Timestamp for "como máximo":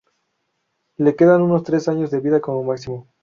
2.41-3.07